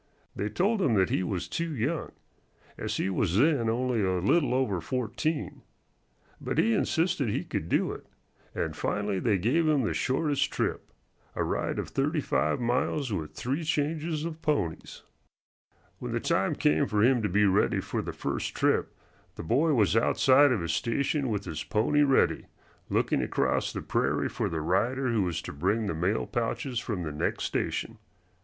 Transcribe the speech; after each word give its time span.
They 0.35 0.49
told 0.49 0.81
him 0.81 0.95
that 0.95 1.11
he 1.11 1.21
was 1.21 1.47
too 1.47 1.75
young, 1.75 2.11
as 2.75 2.97
he 2.97 3.07
was 3.11 3.37
then 3.37 3.69
only 3.69 4.01
a 4.03 4.17
little 4.17 4.51
over 4.55 4.81
fourteen. 4.81 5.61
But 6.41 6.57
he 6.57 6.73
insisted 6.73 7.29
he 7.29 7.43
could 7.43 7.69
do 7.69 7.91
it, 7.91 8.07
and 8.55 8.75
finally 8.75 9.19
they 9.19 9.37
gave 9.37 9.67
him 9.67 9.83
the 9.83 9.93
shortest 9.93 10.51
trip, 10.51 10.91
a 11.35 11.43
ride 11.43 11.77
of 11.77 11.89
thirty 11.89 12.19
five 12.19 12.59
miles 12.59 13.13
with 13.13 13.35
three 13.35 13.63
changes 13.63 14.25
of 14.25 14.41
ponies. 14.41 15.03
When 15.99 16.13
the 16.13 16.19
time 16.19 16.55
came 16.55 16.87
for 16.87 17.03
him 17.03 17.21
to 17.21 17.29
be 17.29 17.45
ready 17.45 17.79
for 17.79 18.01
the 18.01 18.11
first 18.11 18.55
trip 18.55 18.95
the 19.35 19.43
boy 19.43 19.75
was 19.75 19.95
outside 19.95 20.51
of 20.51 20.61
his 20.61 20.73
station 20.73 21.29
with 21.29 21.45
his 21.45 21.63
pony 21.63 22.01
ready, 22.01 22.47
looking 22.89 23.21
across 23.21 23.71
the 23.71 23.83
prairie 23.83 24.29
for 24.29 24.49
the 24.49 24.61
rider 24.61 25.11
who 25.11 25.21
was 25.21 25.43
to 25.43 25.53
bring 25.53 25.85
the 25.85 25.93
mail 25.93 26.25
pouches 26.25 26.79
from 26.79 27.03
the 27.03 27.11
next 27.11 27.43
station. 27.43 27.99